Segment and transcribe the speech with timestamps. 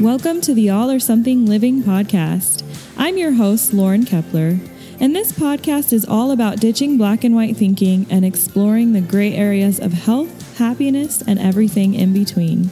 [0.00, 2.64] Welcome to the All or Something Living podcast.
[2.96, 4.58] I'm your host, Lauren Kepler,
[4.98, 9.34] and this podcast is all about ditching black and white thinking and exploring the gray
[9.34, 12.70] areas of health, happiness, and everything in between.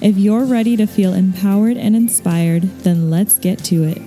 [0.00, 4.02] If you're ready to feel empowered and inspired, then let's get to it.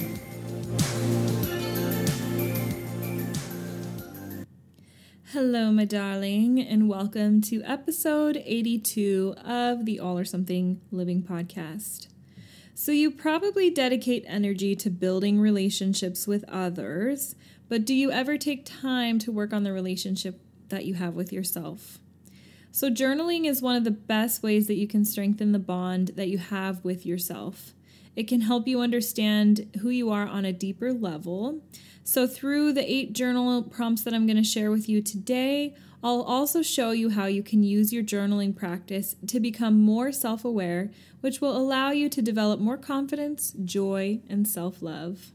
[5.32, 12.08] Hello, my darling, and welcome to episode 82 of the All or Something Living podcast.
[12.80, 17.34] So, you probably dedicate energy to building relationships with others,
[17.68, 21.34] but do you ever take time to work on the relationship that you have with
[21.34, 21.98] yourself?
[22.72, 26.28] So, journaling is one of the best ways that you can strengthen the bond that
[26.28, 27.74] you have with yourself.
[28.16, 31.62] It can help you understand who you are on a deeper level.
[32.04, 35.74] So, through the eight journal prompts that I'm going to share with you today,
[36.04, 40.46] I'll also show you how you can use your journaling practice to become more self
[40.46, 45.32] aware, which will allow you to develop more confidence, joy, and self love.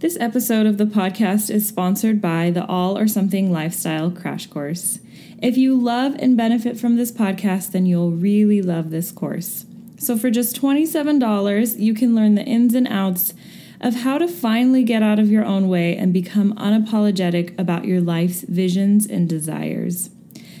[0.00, 4.98] This episode of the podcast is sponsored by the All or Something Lifestyle Crash Course.
[5.40, 9.66] If you love and benefit from this podcast, then you'll really love this course.
[9.98, 13.34] So, for just $27, you can learn the ins and outs
[13.80, 18.00] of how to finally get out of your own way and become unapologetic about your
[18.00, 20.10] life's visions and desires.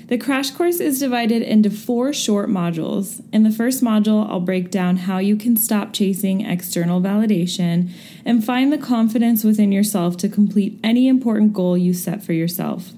[0.08, 3.22] The crash course is divided into four short modules.
[3.30, 7.90] In the first module, I'll break down how you can stop chasing external validation
[8.24, 12.92] and find the confidence within yourself to complete any important goal you set for yourself.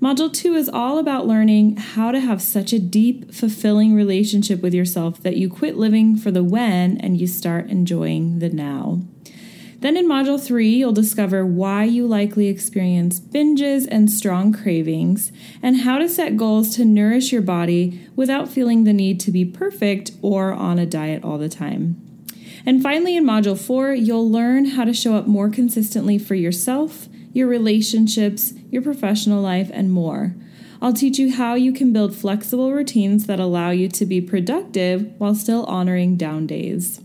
[0.00, 4.72] Module two is all about learning how to have such a deep, fulfilling relationship with
[4.72, 9.02] yourself that you quit living for the when and you start enjoying the now.
[9.80, 15.78] Then in Module 3, you'll discover why you likely experience binges and strong cravings, and
[15.78, 20.12] how to set goals to nourish your body without feeling the need to be perfect
[20.20, 21.96] or on a diet all the time.
[22.66, 27.08] And finally, in Module 4, you'll learn how to show up more consistently for yourself,
[27.32, 30.34] your relationships, your professional life, and more.
[30.82, 35.10] I'll teach you how you can build flexible routines that allow you to be productive
[35.18, 37.00] while still honoring down days.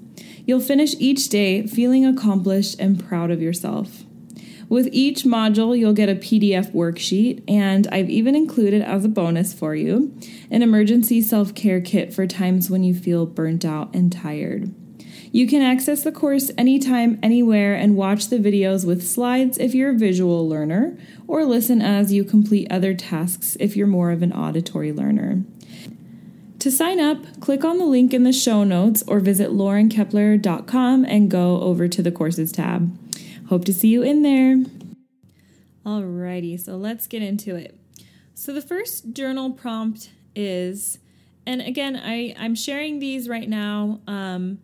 [0.46, 4.04] You'll finish each day feeling accomplished and proud of yourself.
[4.68, 9.54] With each module, you'll get a PDF worksheet, and I've even included as a bonus
[9.54, 10.18] for you
[10.50, 14.74] an emergency self care kit for times when you feel burnt out and tired.
[15.32, 19.92] You can access the course anytime, anywhere, and watch the videos with slides if you're
[19.92, 24.32] a visual learner, or listen as you complete other tasks if you're more of an
[24.32, 25.44] auditory learner.
[26.66, 31.30] To sign up, click on the link in the show notes or visit laurenkepler.com and
[31.30, 32.92] go over to the courses tab.
[33.50, 34.64] Hope to see you in there.
[35.86, 37.80] Alrighty, so let's get into it.
[38.34, 40.98] So the first journal prompt is,
[41.46, 44.00] and again, I, I'm sharing these right now.
[44.08, 44.58] Um,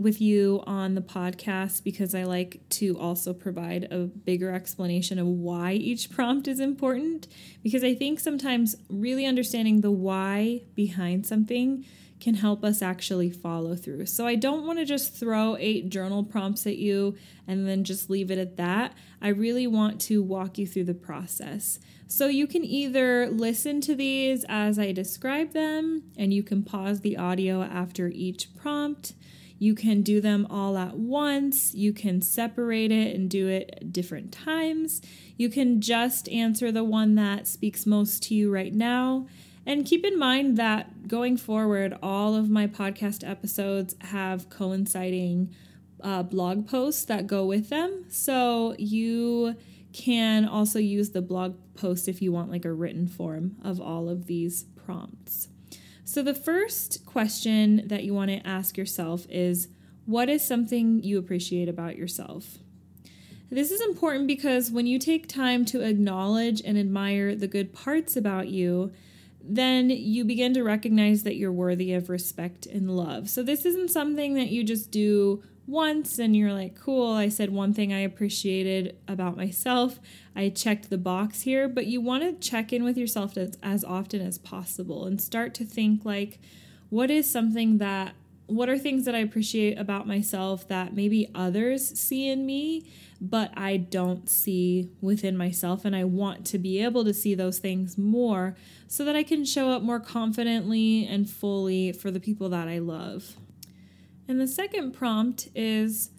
[0.00, 5.26] with you on the podcast because I like to also provide a bigger explanation of
[5.26, 7.28] why each prompt is important.
[7.62, 11.84] Because I think sometimes really understanding the why behind something
[12.18, 14.06] can help us actually follow through.
[14.06, 18.08] So I don't want to just throw eight journal prompts at you and then just
[18.08, 18.94] leave it at that.
[19.20, 21.78] I really want to walk you through the process.
[22.06, 27.00] So you can either listen to these as I describe them, and you can pause
[27.00, 29.12] the audio after each prompt.
[29.60, 31.74] You can do them all at once.
[31.74, 35.02] You can separate it and do it different times.
[35.36, 39.26] You can just answer the one that speaks most to you right now.
[39.66, 45.54] And keep in mind that going forward, all of my podcast episodes have coinciding
[46.02, 48.06] uh, blog posts that go with them.
[48.08, 49.56] So you
[49.92, 54.08] can also use the blog post if you want like a written form of all
[54.08, 55.48] of these prompts.
[56.10, 59.68] So, the first question that you want to ask yourself is
[60.06, 62.58] What is something you appreciate about yourself?
[63.48, 68.16] This is important because when you take time to acknowledge and admire the good parts
[68.16, 68.90] about you,
[69.40, 73.30] then you begin to recognize that you're worthy of respect and love.
[73.30, 77.50] So, this isn't something that you just do once and you're like, cool, I said
[77.50, 80.00] one thing I appreciated about myself.
[80.34, 83.84] I checked the box here, but you want to check in with yourself as, as
[83.84, 86.40] often as possible and start to think like,
[86.88, 88.14] what is something that,
[88.46, 92.90] what are things that I appreciate about myself that maybe others see in me,
[93.20, 95.84] but I don't see within myself?
[95.84, 98.56] And I want to be able to see those things more
[98.88, 102.80] so that I can show up more confidently and fully for the people that I
[102.80, 103.36] love.
[104.30, 106.10] And the second prompt is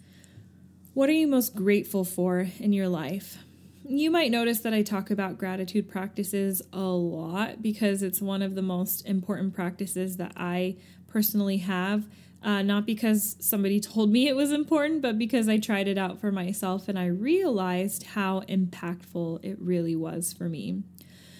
[0.92, 3.38] What are you most grateful for in your life?
[3.88, 8.54] You might notice that I talk about gratitude practices a lot because it's one of
[8.54, 10.76] the most important practices that I
[11.08, 12.04] personally have.
[12.42, 16.20] Uh, not because somebody told me it was important, but because I tried it out
[16.20, 20.82] for myself and I realized how impactful it really was for me.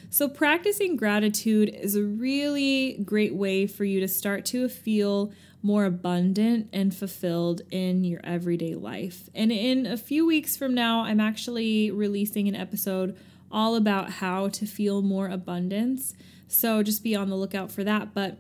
[0.09, 5.85] So, practicing gratitude is a really great way for you to start to feel more
[5.85, 9.29] abundant and fulfilled in your everyday life.
[9.35, 13.17] And in a few weeks from now, I'm actually releasing an episode
[13.51, 16.15] all about how to feel more abundance.
[16.49, 18.13] So, just be on the lookout for that.
[18.13, 18.39] But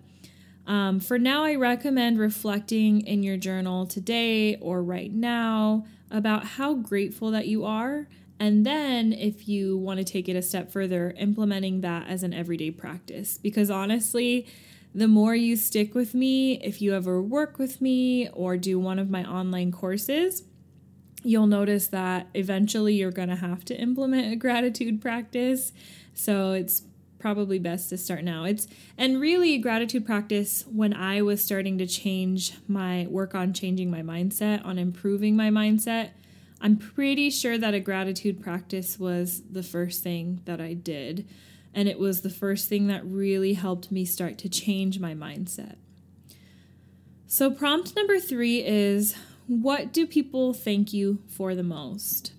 [0.66, 6.74] um, for now, I recommend reflecting in your journal today or right now about how
[6.74, 8.06] grateful that you are
[8.42, 12.34] and then, if you want to take it a step further, implementing that as an
[12.34, 13.38] everyday practice.
[13.38, 14.48] Because honestly,
[14.94, 18.98] the more you stick with me, if you ever work with me or do one
[18.98, 20.42] of my online courses,
[21.22, 25.72] you'll notice that eventually you're going to have to implement a gratitude practice.
[26.14, 26.82] So it's
[27.18, 28.44] probably best to start now.
[28.44, 28.66] It's
[28.98, 34.02] and really gratitude practice when I was starting to change my work on changing my
[34.02, 36.10] mindset, on improving my mindset
[36.62, 41.28] I'm pretty sure that a gratitude practice was the first thing that I did.
[41.74, 45.76] And it was the first thing that really helped me start to change my mindset.
[47.26, 49.14] So, prompt number three is
[49.46, 52.32] what do people thank you for the most?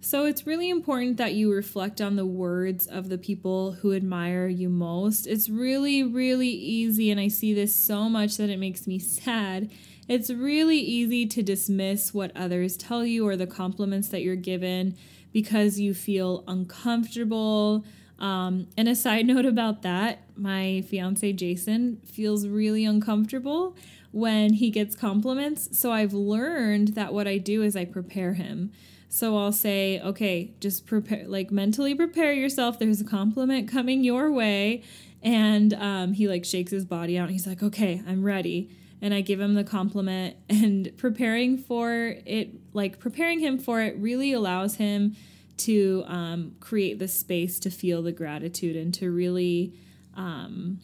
[0.00, 4.48] So, it's really important that you reflect on the words of the people who admire
[4.48, 5.26] you most.
[5.26, 9.70] It's really, really easy, and I see this so much that it makes me sad
[10.08, 14.96] it's really easy to dismiss what others tell you or the compliments that you're given
[15.32, 17.84] because you feel uncomfortable.
[18.18, 23.76] Um, and a side note about that, my fiance Jason feels really uncomfortable
[24.12, 25.78] when he gets compliments.
[25.78, 28.72] So I've learned that what I do is I prepare him.
[29.08, 32.78] So I'll say, okay, just prepare, like mentally prepare yourself.
[32.78, 34.82] There's a compliment coming your way.
[35.22, 37.30] And um, he like shakes his body out.
[37.30, 38.70] He's like, okay, I'm ready
[39.00, 43.96] and I give him the compliment and preparing for it like preparing him for it
[43.98, 45.16] really allows him
[45.58, 49.74] to um, create the space to feel the gratitude and to really
[50.14, 50.80] um,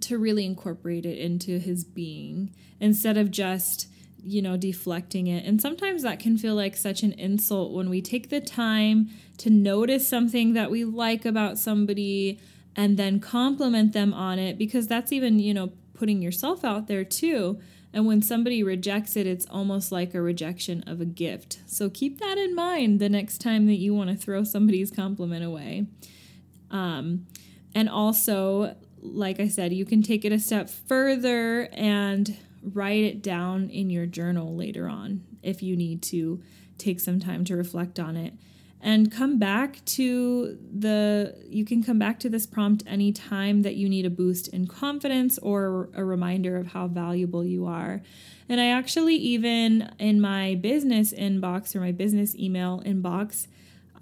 [0.00, 3.88] to really incorporate it into his being instead of just
[4.22, 8.02] you know deflecting it and sometimes that can feel like such an insult when we
[8.02, 12.40] take the time to notice something that we like about somebody
[12.74, 17.04] and then compliment them on it because that's even you know putting yourself out there
[17.04, 17.58] too.
[17.92, 21.60] And when somebody rejects it, it's almost like a rejection of a gift.
[21.66, 25.44] So keep that in mind the next time that you want to throw somebody's compliment
[25.44, 25.86] away.
[26.70, 27.26] Um,
[27.74, 33.22] and also, like I said, you can take it a step further and write it
[33.22, 36.42] down in your journal later on if you need to
[36.76, 38.34] take some time to reflect on it
[38.80, 43.88] and come back to the you can come back to this prompt anytime that you
[43.88, 48.02] need a boost in confidence or a reminder of how valuable you are.
[48.48, 53.46] And i actually even in my business inbox or my business email inbox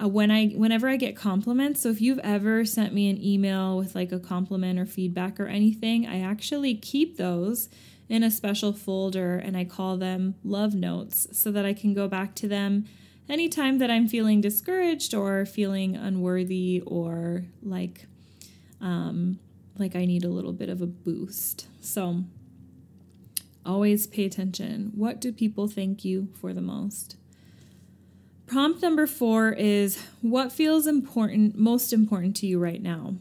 [0.00, 3.76] uh, when i whenever i get compliments so if you've ever sent me an email
[3.76, 7.69] with like a compliment or feedback or anything i actually keep those
[8.08, 12.06] in a special folder and i call them love notes so that i can go
[12.06, 12.84] back to them
[13.28, 18.06] anytime that I'm feeling discouraged or feeling unworthy or like
[18.81, 19.38] um,
[19.78, 21.67] like I need a little bit of a boost.
[21.81, 22.24] So
[23.65, 24.93] always pay attention.
[24.94, 27.17] What do people thank you for the most?
[28.46, 33.17] Prompt number four is what feels important, most important to you right now?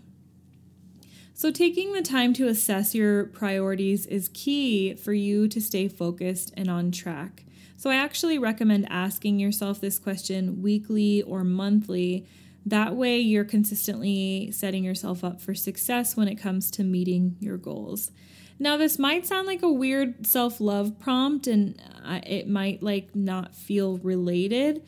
[1.38, 6.54] So, taking the time to assess your priorities is key for you to stay focused
[6.56, 7.44] and on track.
[7.76, 12.26] So I actually recommend asking yourself this question weekly or monthly.
[12.66, 17.58] That way, you're consistently setting yourself up for success when it comes to meeting your
[17.58, 18.12] goals.
[18.58, 23.14] Now, this might sound like a weird self love prompt and uh, it might like
[23.14, 24.84] not feel related,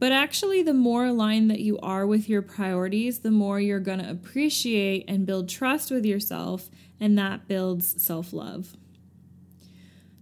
[0.00, 3.98] but actually, the more aligned that you are with your priorities, the more you're going
[3.98, 8.78] to appreciate and build trust with yourself, and that builds self love.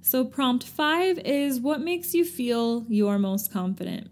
[0.02, 4.10] So, prompt five is what makes you feel you're most confident?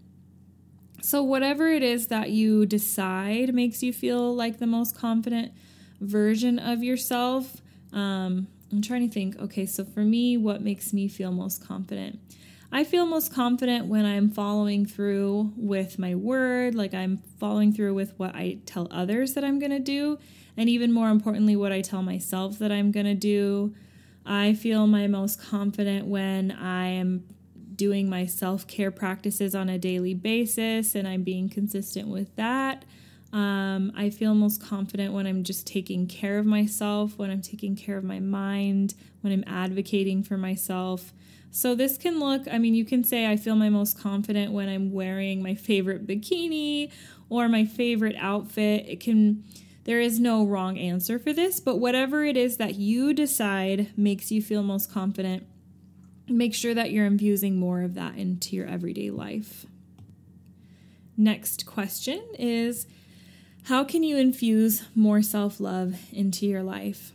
[1.03, 5.53] So, whatever it is that you decide makes you feel like the most confident
[6.01, 7.61] version of yourself.
[7.93, 12.21] Um, I'm trying to think, okay, so for me, what makes me feel most confident?
[12.73, 17.95] I feel most confident when I'm following through with my word, like I'm following through
[17.95, 20.19] with what I tell others that I'm going to do,
[20.57, 23.75] and even more importantly, what I tell myself that I'm going to do.
[24.25, 27.25] I feel my most confident when I am
[27.77, 32.85] doing my self care practices on a daily basis and I'm being consistent with that.
[33.33, 37.77] Um, I feel most confident when I'm just taking care of myself, when I'm taking
[37.77, 41.13] care of my mind, when I'm advocating for myself.
[41.51, 44.69] So, this can look, I mean, you can say I feel my most confident when
[44.69, 46.93] I'm wearing my favorite bikini
[47.29, 48.87] or my favorite outfit.
[48.89, 49.43] It can,
[49.85, 54.31] there is no wrong answer for this, but whatever it is that you decide makes
[54.31, 55.47] you feel most confident,
[56.29, 59.67] make sure that you're infusing more of that into your everyday life.
[61.17, 62.87] Next question is
[63.67, 67.11] How can you infuse more self love into your life?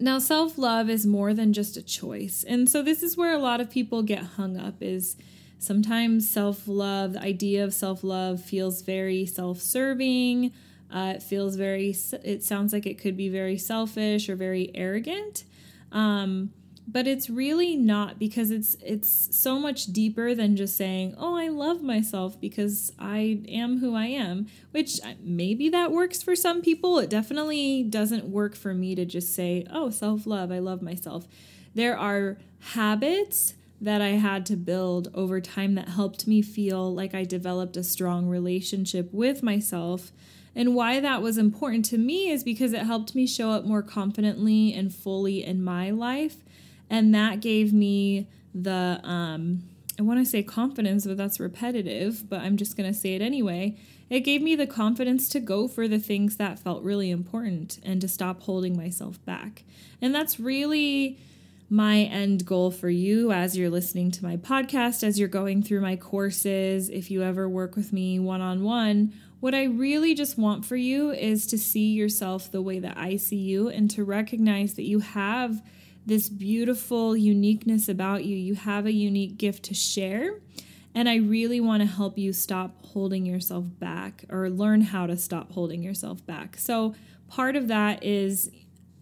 [0.00, 2.44] Now, self love is more than just a choice.
[2.48, 5.16] And so, this is where a lot of people get hung up is
[5.60, 10.52] sometimes self love, the idea of self love feels very self serving.
[10.92, 15.44] Uh, it feels very, it sounds like it could be very selfish or very arrogant.
[15.92, 16.50] Um,
[16.90, 21.46] but it's really not because it's it's so much deeper than just saying oh i
[21.48, 26.62] love myself because i am who i am which uh, maybe that works for some
[26.62, 26.98] people.
[26.98, 31.28] It definitely doesn't work for me to just say oh self-love i love myself.
[31.74, 37.14] There are habits that i had to build over time that helped me feel like
[37.14, 40.10] i developed a strong relationship with myself.
[40.54, 43.82] And why that was important to me is because it helped me show up more
[43.82, 46.38] confidently and fully in my life
[46.90, 49.62] and that gave me the um
[49.98, 53.22] I want to say confidence, but that's repetitive, but I'm just going to say it
[53.22, 53.76] anyway.
[54.08, 58.00] It gave me the confidence to go for the things that felt really important and
[58.00, 59.64] to stop holding myself back.
[60.00, 61.18] And that's really
[61.68, 65.80] my end goal for you as you're listening to my podcast, as you're going through
[65.80, 69.12] my courses, if you ever work with me one on one.
[69.40, 73.16] What I really just want for you is to see yourself the way that I
[73.16, 75.60] see you and to recognize that you have
[76.08, 78.34] this beautiful uniqueness about you.
[78.34, 80.40] You have a unique gift to share.
[80.94, 85.16] And I really want to help you stop holding yourself back or learn how to
[85.16, 86.56] stop holding yourself back.
[86.56, 86.94] So,
[87.28, 88.50] part of that is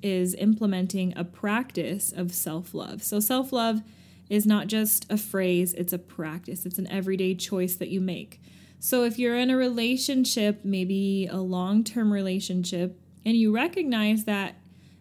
[0.02, 3.02] is implementing a practice of self-love.
[3.02, 3.82] So, self-love
[4.28, 6.66] is not just a phrase, it's a practice.
[6.66, 8.40] It's an everyday choice that you make.
[8.80, 14.56] So, if you're in a relationship, maybe a long-term relationship, and you recognize that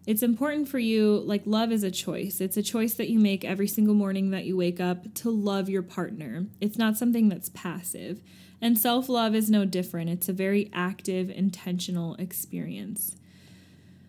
[0.06, 2.40] it's important for you, like, love is a choice.
[2.40, 5.68] It's a choice that you make every single morning that you wake up to love
[5.68, 6.46] your partner.
[6.60, 8.22] It's not something that's passive.
[8.60, 13.16] And self love is no different, it's a very active, intentional experience.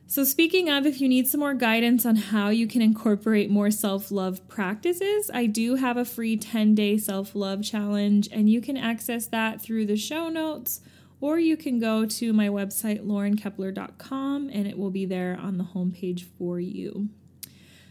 [0.10, 3.72] So, speaking of, if you need some more guidance on how you can incorporate more
[3.72, 8.62] self love practices, I do have a free 10 day self love challenge, and you
[8.62, 10.80] can access that through the show notes
[11.20, 15.64] or you can go to my website, laurenkepler.com, and it will be there on the
[15.64, 17.10] homepage for you.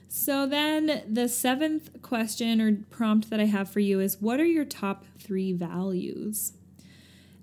[0.09, 4.47] So, then the seventh question or prompt that I have for you is What are
[4.47, 6.53] your top three values?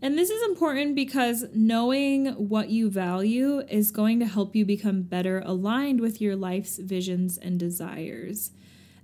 [0.02, 5.04] And this is important because knowing what you value is going to help you become
[5.04, 8.52] better aligned with your life's visions and desires.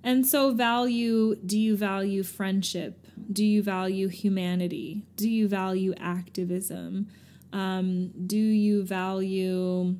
[0.04, 3.06] And so, value do you value friendship?
[3.32, 5.06] Do you value humanity?
[5.16, 7.08] Do you value activism?
[7.52, 9.96] Um, do you value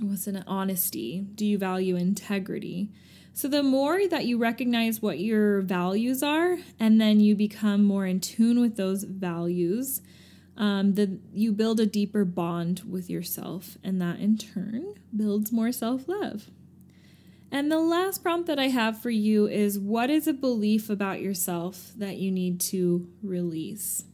[0.00, 1.26] what's an honesty?
[1.34, 2.90] Do you value integrity?
[3.34, 8.04] So, the more that you recognize what your values are, and then you become more
[8.04, 10.02] in tune with those values,
[10.56, 15.72] um, the, you build a deeper bond with yourself, and that in turn builds more
[15.72, 16.50] self love.
[17.52, 21.20] And the last prompt that I have for you is what is a belief about
[21.20, 24.04] yourself that you need to release?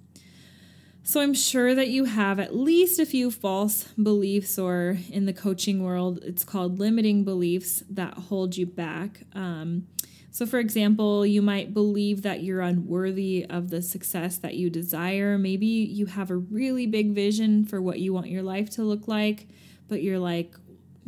[1.05, 5.33] So I'm sure that you have at least a few false beliefs, or in the
[5.33, 9.23] coaching world, it's called limiting beliefs that hold you back.
[9.35, 9.87] Um,
[10.33, 15.39] so, for example, you might believe that you're unworthy of the success that you desire.
[15.39, 19.07] Maybe you have a really big vision for what you want your life to look
[19.07, 19.47] like,
[19.87, 20.57] but you're like,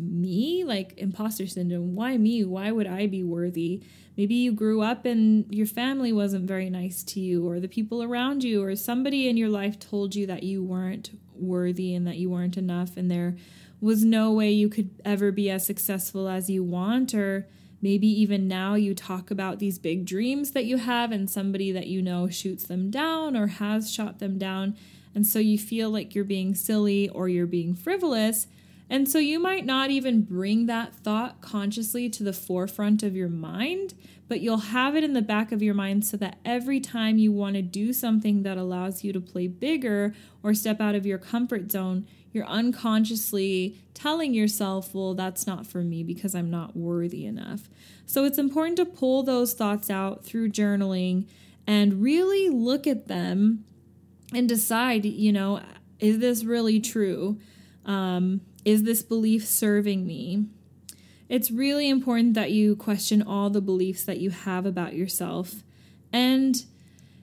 [0.00, 1.94] me like imposter syndrome.
[1.94, 2.44] Why me?
[2.44, 3.82] Why would i be worthy?
[4.16, 8.02] Maybe you grew up and your family wasn't very nice to you or the people
[8.02, 12.16] around you or somebody in your life told you that you weren't worthy and that
[12.16, 13.36] you weren't enough and there
[13.80, 17.46] was no way you could ever be as successful as you want or
[17.80, 21.86] maybe even now you talk about these big dreams that you have and somebody that
[21.86, 24.76] you know shoots them down or has shot them down.
[25.14, 28.46] And so you feel like you're being silly or you're being frivolous
[28.90, 33.28] and so you might not even bring that thought consciously to the forefront of your
[33.28, 33.94] mind,
[34.26, 37.30] but you'll have it in the back of your mind so that every time you
[37.30, 41.18] want to do something that allows you to play bigger or step out of your
[41.18, 47.26] comfort zone, you're unconsciously telling yourself, well, that's not for me because I'm not worthy
[47.26, 47.68] enough.
[48.06, 51.28] So it's important to pull those thoughts out through journaling
[51.64, 53.64] and really look at them
[54.34, 55.60] and decide, you know,
[56.00, 57.38] is this really true?
[57.84, 60.46] Um, is this belief serving me?
[61.28, 65.62] It's really important that you question all the beliefs that you have about yourself.
[66.12, 66.64] And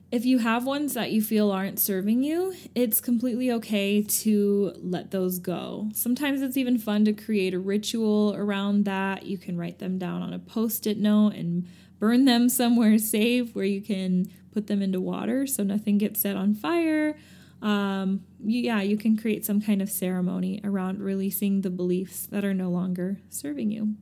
[0.10, 5.12] if you have ones that you feel aren't serving you, it's completely okay to let
[5.12, 5.90] those go.
[5.94, 9.26] Sometimes it's even fun to create a ritual around that.
[9.26, 11.68] You can write them down on a post it note and
[12.00, 16.38] burn them somewhere safe where you can put them into water so nothing gets set
[16.38, 17.18] on fire.
[17.62, 22.54] Um, yeah, you can create some kind of ceremony around releasing the beliefs that are
[22.54, 23.96] no longer serving you.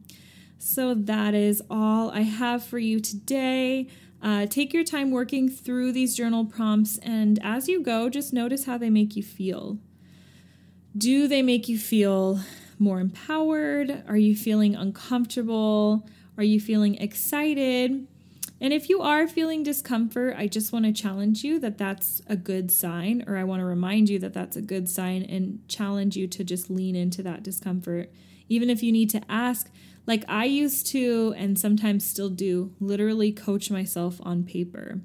[0.57, 3.87] So that is all I have for you today.
[4.21, 8.65] Uh, take your time working through these journal prompts, and as you go, just notice
[8.65, 9.77] how they make you feel.
[10.97, 12.39] Do they make you feel
[12.79, 14.03] more empowered?
[14.07, 16.07] Are you feeling uncomfortable?
[16.37, 18.07] Are you feeling excited?
[18.65, 22.35] And if you are feeling discomfort, I just want to challenge you that that's a
[22.35, 26.17] good sign, or I want to remind you that that's a good sign and challenge
[26.17, 28.11] you to just lean into that discomfort.
[28.49, 29.69] Even if you need to ask,
[30.07, 34.99] like I used to, and sometimes still do, literally coach myself on paper.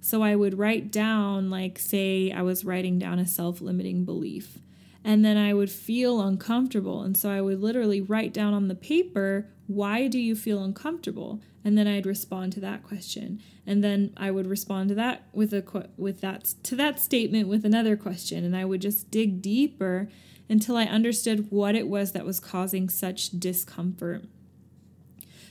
[0.00, 4.58] So I would write down, like, say I was writing down a self limiting belief,
[5.04, 7.02] and then I would feel uncomfortable.
[7.02, 11.40] And so I would literally write down on the paper, why do you feel uncomfortable?
[11.64, 13.40] And then I'd respond to that question.
[13.66, 17.64] And then I would respond to that with a with that to that statement with
[17.64, 20.08] another question and I would just dig deeper
[20.48, 24.24] until I understood what it was that was causing such discomfort.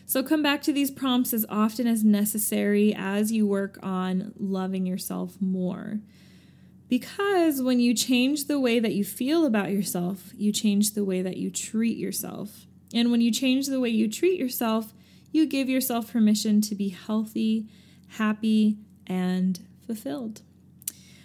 [0.05, 4.85] So come back to these prompts as often as necessary as you work on loving
[4.85, 5.99] yourself more.
[6.89, 11.23] Because when you change the way that you feel about yourself, you change the way
[11.23, 12.67] that you treat yourself.
[12.93, 14.93] And when you change the way you treat yourself,
[15.33, 17.67] you give yourself permission to be healthy,
[18.17, 20.41] happy, and fulfilled.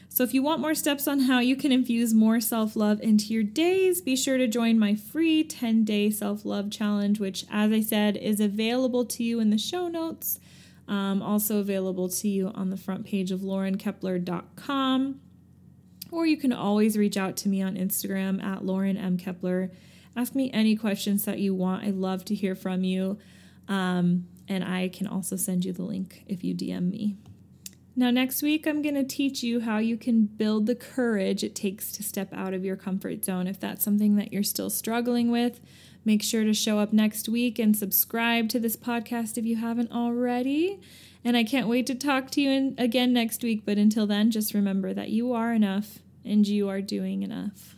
[0.08, 3.26] So, if you want more steps on how you can infuse more self love into
[3.26, 7.70] your days, be sure to join my free 10 day self love challenge, which, as
[7.70, 10.40] I said, is available to you in the show notes.
[10.88, 15.20] Um, also available to you on the front page of laurenkepler.com.
[16.10, 19.18] Or you can always reach out to me on Instagram at Lauren M.
[19.18, 19.70] Kepler.
[20.16, 21.84] Ask me any questions that you want.
[21.84, 23.18] I love to hear from you.
[23.68, 27.16] Um, and I can also send you the link if you DM me.
[27.94, 31.56] Now, next week, I'm going to teach you how you can build the courage it
[31.56, 33.48] takes to step out of your comfort zone.
[33.48, 35.60] If that's something that you're still struggling with,
[36.04, 39.90] make sure to show up next week and subscribe to this podcast if you haven't
[39.90, 40.80] already.
[41.24, 43.62] And I can't wait to talk to you in, again next week.
[43.66, 47.77] But until then, just remember that you are enough and you are doing enough.